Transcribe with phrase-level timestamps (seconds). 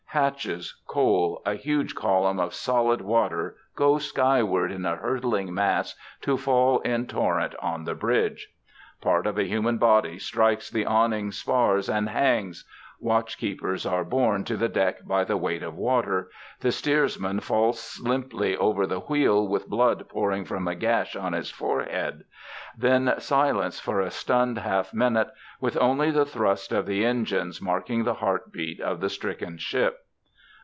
[0.13, 6.35] Hatches, coal, a huge column of solid water go skyward in a hurtling mass to
[6.35, 8.49] fall in torrent on the bridge.
[8.99, 12.65] Part of a human body strikes the awning spars and hangs
[12.99, 16.29] watch keepers are borne to the deck by the weight of water
[16.59, 21.49] the steersman falls limply over the wheel with blood pouring from a gash on his
[21.49, 22.21] forehead....
[22.77, 25.29] Then silence for a stunned half minute,
[25.59, 29.97] with only the thrust of the engines marking the heartbeats of the stricken ship.